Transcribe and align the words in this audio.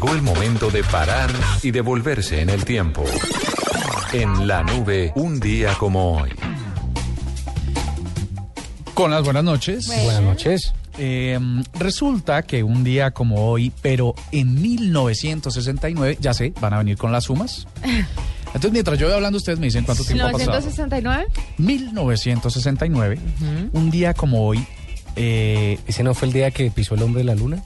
Llegó 0.00 0.14
el 0.14 0.22
momento 0.22 0.70
de 0.70 0.84
parar 0.84 1.28
y 1.60 1.72
devolverse 1.72 2.40
en 2.40 2.50
el 2.50 2.64
tiempo. 2.64 3.02
En 4.12 4.46
la 4.46 4.62
nube, 4.62 5.10
un 5.16 5.40
día 5.40 5.74
como 5.74 6.18
hoy. 6.18 6.30
Con 8.94 9.10
las 9.10 9.24
buenas 9.24 9.42
noches. 9.42 9.88
Buenas 9.88 10.22
noches. 10.22 10.72
Eh, 10.98 11.36
resulta 11.80 12.42
que 12.42 12.62
un 12.62 12.84
día 12.84 13.10
como 13.10 13.50
hoy, 13.50 13.72
pero 13.82 14.14
en 14.30 14.62
1969, 14.62 16.18
ya 16.20 16.32
sé, 16.32 16.52
van 16.60 16.74
a 16.74 16.78
venir 16.78 16.96
con 16.96 17.10
las 17.10 17.24
sumas. 17.24 17.66
Entonces, 18.46 18.70
mientras 18.70 19.00
yo 19.00 19.06
voy 19.06 19.16
hablando, 19.16 19.38
ustedes 19.38 19.58
me 19.58 19.66
dicen 19.66 19.82
cuánto 19.82 20.04
tiempo 20.04 20.26
ha 20.26 20.30
pasado. 20.30 20.60
1969. 20.60 21.26
1969, 21.56 23.18
un 23.72 23.90
día 23.90 24.14
como 24.14 24.46
hoy, 24.46 24.64
eh, 25.20 25.80
¿Ese 25.88 26.04
no 26.04 26.14
fue 26.14 26.28
el 26.28 26.34
día 26.34 26.52
que 26.52 26.70
pisó 26.70 26.94
el 26.94 27.02
hombre 27.02 27.24
la 27.24 27.34
luna? 27.34 27.64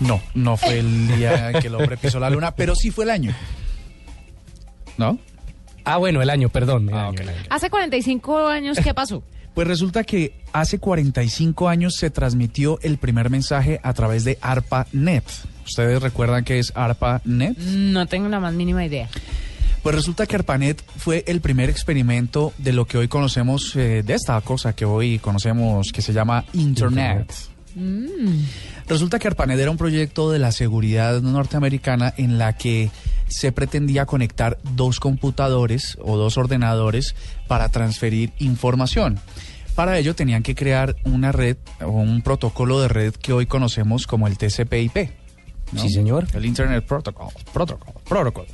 No, 0.00 0.20
no 0.34 0.56
fue 0.56 0.78
el 0.80 1.08
día 1.16 1.52
que 1.60 1.66
el 1.68 1.74
hombre 1.74 1.96
pisó 1.96 2.18
la 2.20 2.30
luna, 2.30 2.52
pero 2.54 2.74
sí 2.74 2.90
fue 2.90 3.04
el 3.04 3.10
año. 3.10 3.34
¿No? 4.96 5.18
Ah, 5.84 5.96
bueno, 5.96 6.20
el 6.22 6.30
año, 6.30 6.48
perdón. 6.48 6.88
el 6.88 6.94
Ah, 6.94 7.02
año, 7.04 7.10
ok. 7.10 7.20
el 7.20 7.28
año. 7.30 7.38
Hace 7.50 7.70
45 7.70 8.46
años, 8.48 8.78
¿qué 8.82 8.94
pasó? 8.94 9.22
Pues 9.54 9.66
resulta 9.66 10.04
que 10.04 10.34
hace 10.52 10.78
45 10.78 11.68
años 11.68 11.94
se 11.96 12.10
transmitió 12.10 12.78
el 12.82 12.96
primer 12.98 13.28
mensaje 13.28 13.80
a 13.82 13.92
través 13.92 14.22
de 14.22 14.38
ARPANET. 14.40 15.24
¿Ustedes 15.66 16.00
recuerdan 16.00 16.44
qué 16.44 16.60
es 16.60 16.70
ARPANET? 16.76 17.58
No 17.58 18.06
tengo 18.06 18.28
la 18.28 18.38
más 18.38 18.54
mínima 18.54 18.84
idea. 18.84 19.08
Pues 19.82 19.96
resulta 19.96 20.26
que 20.26 20.36
ARPANET 20.36 20.80
fue 20.98 21.24
el 21.26 21.40
primer 21.40 21.70
experimento 21.70 22.52
de 22.58 22.72
lo 22.72 22.86
que 22.86 22.98
hoy 22.98 23.08
conocemos, 23.08 23.74
eh, 23.74 24.04
de 24.04 24.14
esta 24.14 24.40
cosa 24.42 24.76
que 24.76 24.84
hoy 24.84 25.18
conocemos 25.18 25.90
que 25.92 26.02
se 26.02 26.12
llama 26.12 26.44
Internet. 26.52 27.32
Resulta 28.86 29.18
que 29.18 29.28
ARPANET 29.28 29.58
era 29.58 29.70
un 29.70 29.76
proyecto 29.76 30.30
de 30.30 30.38
la 30.38 30.52
seguridad 30.52 31.20
norteamericana 31.20 32.12
en 32.16 32.38
la 32.38 32.56
que 32.56 32.90
se 33.28 33.52
pretendía 33.52 34.06
conectar 34.06 34.58
dos 34.74 35.00
computadores 35.00 35.98
o 36.00 36.16
dos 36.16 36.38
ordenadores 36.38 37.14
para 37.46 37.68
transferir 37.68 38.32
información. 38.38 39.20
Para 39.74 39.98
ello 39.98 40.14
tenían 40.14 40.42
que 40.42 40.54
crear 40.54 40.96
una 41.04 41.30
red 41.30 41.56
o 41.80 41.90
un 41.90 42.22
protocolo 42.22 42.80
de 42.80 42.88
red 42.88 43.14
que 43.14 43.32
hoy 43.32 43.46
conocemos 43.46 44.06
como 44.06 44.26
el 44.26 44.36
TCP/IP. 44.36 45.10
¿no? 45.72 45.80
Sí, 45.80 45.90
señor. 45.90 46.26
El 46.34 46.46
Internet 46.46 46.84
Protocol. 46.84 47.28
Protocol. 47.52 47.94
Protocol. 48.08 48.46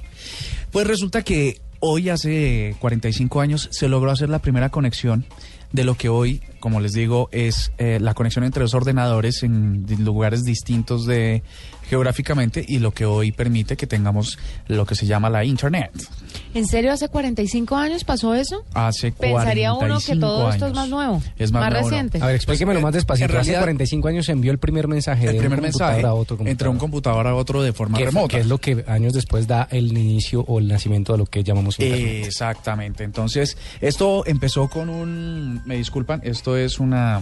Pues 0.71 0.87
resulta 0.87 1.23
que 1.23 1.61
hoy, 1.87 2.09
hace 2.09 2.77
45 2.79 3.43
años, 3.43 3.69
se 3.71 3.89
logró 3.89 4.11
hacer 4.11 4.31
la 4.31 4.39
primera 4.39 4.71
conexión 4.71 5.27
de 5.73 5.85
lo 5.85 5.97
que 5.97 6.09
hoy, 6.09 6.41
como 6.59 6.81
les 6.81 6.93
digo, 6.93 7.29
es 7.31 7.73
eh, 7.77 7.99
la 8.01 8.15
conexión 8.15 8.45
entre 8.45 8.63
dos 8.63 8.73
ordenadores 8.73 9.43
en 9.43 9.85
lugares 9.99 10.45
distintos 10.45 11.05
de 11.05 11.43
geográficamente 11.89 12.65
y 12.67 12.79
lo 12.79 12.93
que 12.93 13.05
hoy 13.05 13.33
permite 13.33 13.77
que 13.77 13.87
tengamos 13.87 14.39
lo 14.67 14.87
que 14.87 14.95
se 14.95 15.05
llama 15.05 15.29
la 15.29 15.45
Internet. 15.45 15.91
¿En 16.55 16.67
serio 16.67 16.93
hace 16.93 17.09
45 17.09 17.77
años 17.77 18.05
pasó 18.05 18.35
eso? 18.35 18.65
Hace 18.75 19.13
Pensaría 19.13 19.73
uno 19.73 19.81
que 19.81 20.17
45 20.17 20.21
todo 20.27 20.51
esto 20.51 20.67
es 20.69 20.75
más 20.75 20.89
nuevo, 20.89 21.21
Es 21.37 21.53
más, 21.53 21.69
nuevo, 21.69 21.83
¿no? 21.85 21.91
reciente. 21.91 22.19
A 22.23 22.27
ver, 22.27 22.37
explíquemelo 22.37 22.81
más 22.81 22.95
despacito. 22.95 23.29
Realidad- 23.29 23.57
Hace 23.57 23.65
45 23.65 24.09
años 24.09 24.27
se 24.27 24.33
envió 24.33 24.53
el 24.53 24.59
primer 24.59 24.87
mensaje 24.89 25.27
El 25.27 25.33
de 25.35 25.39
primer 25.41 25.59
un 25.59 25.65
computador 25.67 25.93
mensaje 25.95 26.07
a 26.09 26.15
otro 26.15 26.39
entre 26.47 26.69
un 26.69 26.79
computador 26.79 27.27
a 27.27 27.35
otro 27.35 27.63
de 27.63 27.73
forma 27.73 27.99
que, 27.99 28.05
remota. 28.07 28.29
que 28.29 28.41
es 28.41 28.47
lo 28.47 28.59
que 28.59 28.85
años 28.87 29.13
después 29.13 29.47
da 29.47 29.67
el 29.71 29.97
inicio 29.99 30.43
o 30.47 30.59
el 30.61 30.69
nacimiento 30.69 31.13
de 31.13 31.19
lo 31.19 31.27
que 31.27 31.43
llamamos 31.43 31.79
Internet. 31.81 32.25
Exactamente. 32.27 33.05
Entonces, 33.05 33.57
esto 33.81 34.25
empezó 34.27 34.69
con 34.69 34.89
un, 34.89 35.61
me 35.65 35.77
disculpan, 35.77 36.21
esto 36.25 36.57
es 36.57 36.79
una 36.79 37.21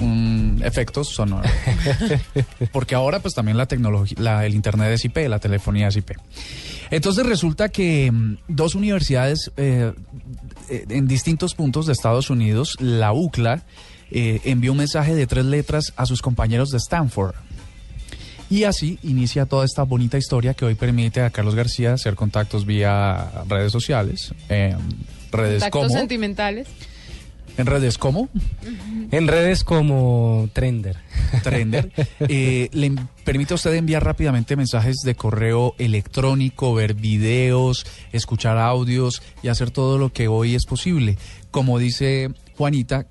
un 0.00 0.60
efecto 0.64 1.04
sonoro. 1.04 1.48
Porque 2.72 2.94
ahora 2.94 3.20
pues 3.20 3.34
también 3.34 3.56
la 3.56 3.66
tecnología, 3.66 4.16
la- 4.20 4.46
el 4.46 4.54
internet 4.54 4.92
es 4.92 5.04
IP, 5.04 5.16
la 5.28 5.38
telefonía 5.38 5.88
es 5.88 5.96
IP. 5.96 6.12
Entonces 6.90 7.26
resulta 7.26 7.68
que 7.68 8.10
mm, 8.12 8.36
dos 8.48 8.74
universidades 8.74 9.50
eh, 9.56 9.92
eh, 10.68 10.84
en 10.88 11.08
distintos 11.08 11.54
puntos 11.54 11.86
de 11.86 11.92
Estados 11.92 12.30
Unidos, 12.30 12.74
la 12.80 13.12
UCLA, 13.12 13.62
eh, 14.10 14.40
envió 14.44 14.72
un 14.72 14.78
mensaje 14.78 15.14
de 15.14 15.26
tres 15.26 15.44
letras 15.44 15.92
a 15.96 16.06
sus 16.06 16.22
compañeros 16.22 16.70
de 16.70 16.78
Stanford. 16.78 17.34
Y 18.48 18.62
así 18.62 19.00
inicia 19.02 19.46
toda 19.46 19.64
esta 19.64 19.82
bonita 19.82 20.18
historia 20.18 20.54
que 20.54 20.64
hoy 20.64 20.76
permite 20.76 21.20
a 21.22 21.30
Carlos 21.30 21.56
García 21.56 21.94
hacer 21.94 22.14
contactos 22.14 22.64
vía 22.64 23.28
redes 23.48 23.72
sociales, 23.72 24.32
eh, 24.48 24.76
redes 25.32 25.62
Contactos 25.62 25.70
como, 25.88 25.88
sentimentales. 25.98 26.68
En 27.56 27.66
redes 27.66 27.98
como 27.98 28.28
En 29.10 29.28
redes 29.28 29.64
como 29.64 30.48
Trender. 30.52 30.96
Trender, 31.42 31.92
eh, 32.20 32.68
le 32.72 32.92
permite 33.26 33.52
a 33.52 33.56
usted 33.56 33.74
enviar 33.74 34.02
rápidamente 34.02 34.56
mensajes 34.56 34.96
de 35.04 35.14
correo 35.14 35.74
electrónico, 35.76 36.72
ver 36.74 36.94
videos, 36.94 37.84
escuchar 38.12 38.56
audios 38.56 39.20
y 39.42 39.48
hacer 39.48 39.70
todo 39.70 39.98
lo 39.98 40.10
que 40.12 40.28
hoy 40.28 40.54
es 40.54 40.64
posible. 40.64 41.18
Como 41.50 41.78
dice 41.78 42.30
Juanita, 42.56 43.06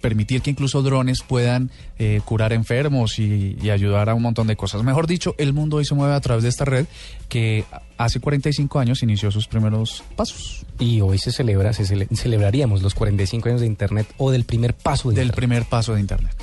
permitir 0.00 0.40
que 0.42 0.50
incluso 0.50 0.82
drones 0.82 1.18
puedan 1.26 1.70
eh, 1.98 2.20
curar 2.24 2.52
enfermos 2.52 3.18
y, 3.18 3.56
y 3.62 3.70
ayudar 3.70 4.08
a 4.08 4.14
un 4.14 4.22
montón 4.22 4.46
de 4.46 4.56
cosas. 4.56 4.82
Mejor 4.82 5.06
dicho, 5.06 5.34
el 5.38 5.52
mundo 5.52 5.76
hoy 5.76 5.84
se 5.84 5.94
mueve 5.94 6.14
a 6.14 6.20
través 6.20 6.42
de 6.44 6.48
esta 6.48 6.64
red 6.64 6.86
que 7.28 7.64
hace 7.98 8.20
45 8.20 8.78
años 8.78 9.02
inició 9.02 9.30
sus 9.30 9.46
primeros 9.48 10.02
pasos. 10.16 10.64
Y 10.78 11.00
hoy 11.00 11.18
se 11.18 11.30
celebra, 11.32 11.72
se 11.72 11.84
cele- 11.84 12.08
celebraríamos 12.16 12.82
los 12.82 12.94
45 12.94 13.48
años 13.48 13.60
de 13.60 13.66
Internet 13.66 14.06
o 14.16 14.30
del 14.30 14.44
primer 14.44 14.74
paso 14.74 15.10
de 15.10 15.16
Del 15.16 15.26
Internet. 15.26 15.36
primer 15.36 15.64
paso 15.64 15.94
de 15.94 16.00
Internet. 16.00 16.34